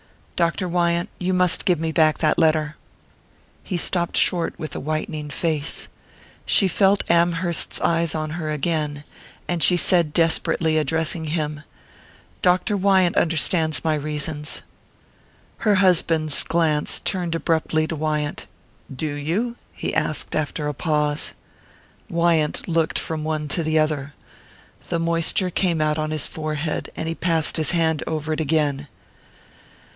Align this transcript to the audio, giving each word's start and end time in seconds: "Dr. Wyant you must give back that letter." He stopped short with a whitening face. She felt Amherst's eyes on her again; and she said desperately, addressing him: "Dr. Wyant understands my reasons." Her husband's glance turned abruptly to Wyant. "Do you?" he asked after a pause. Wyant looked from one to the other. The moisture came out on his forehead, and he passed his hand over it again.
"Dr. 0.35 0.67
Wyant 0.67 1.09
you 1.19 1.31
must 1.31 1.63
give 1.65 1.79
back 1.93 2.17
that 2.17 2.39
letter." 2.39 2.75
He 3.63 3.77
stopped 3.77 4.17
short 4.17 4.57
with 4.57 4.75
a 4.75 4.79
whitening 4.79 5.29
face. 5.29 5.87
She 6.47 6.67
felt 6.67 7.03
Amherst's 7.11 7.79
eyes 7.81 8.15
on 8.15 8.31
her 8.31 8.49
again; 8.49 9.03
and 9.47 9.61
she 9.61 9.77
said 9.77 10.11
desperately, 10.11 10.79
addressing 10.79 11.25
him: 11.25 11.61
"Dr. 12.41 12.75
Wyant 12.75 13.15
understands 13.15 13.83
my 13.83 13.93
reasons." 13.93 14.63
Her 15.59 15.75
husband's 15.75 16.41
glance 16.43 16.99
turned 17.01 17.35
abruptly 17.35 17.85
to 17.85 17.95
Wyant. 17.95 18.47
"Do 18.93 19.13
you?" 19.13 19.57
he 19.71 19.93
asked 19.93 20.35
after 20.35 20.67
a 20.67 20.73
pause. 20.73 21.35
Wyant 22.09 22.67
looked 22.67 22.97
from 22.97 23.23
one 23.23 23.47
to 23.49 23.61
the 23.61 23.77
other. 23.77 24.15
The 24.89 24.97
moisture 24.97 25.51
came 25.51 25.79
out 25.79 25.99
on 25.99 26.09
his 26.09 26.25
forehead, 26.25 26.89
and 26.95 27.07
he 27.07 27.13
passed 27.13 27.57
his 27.57 27.69
hand 27.69 28.01
over 28.07 28.33
it 28.33 28.39
again. 28.39 28.87